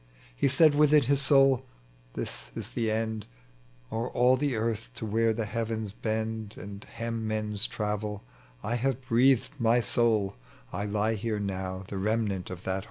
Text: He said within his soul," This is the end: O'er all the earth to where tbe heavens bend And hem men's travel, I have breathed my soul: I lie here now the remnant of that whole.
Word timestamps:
He 0.35 0.47
said 0.47 0.73
within 0.73 1.03
his 1.03 1.21
soul," 1.21 1.63
This 2.15 2.49
is 2.55 2.71
the 2.71 2.89
end: 2.89 3.27
O'er 3.91 4.09
all 4.09 4.35
the 4.35 4.55
earth 4.55 4.89
to 4.95 5.05
where 5.05 5.31
tbe 5.31 5.45
heavens 5.45 5.91
bend 5.91 6.55
And 6.57 6.83
hem 6.83 7.27
men's 7.27 7.67
travel, 7.67 8.23
I 8.63 8.73
have 8.77 8.99
breathed 9.07 9.59
my 9.59 9.79
soul: 9.79 10.37
I 10.73 10.85
lie 10.85 11.13
here 11.13 11.39
now 11.39 11.85
the 11.87 11.99
remnant 11.99 12.49
of 12.49 12.63
that 12.63 12.71
whole. 12.71 12.79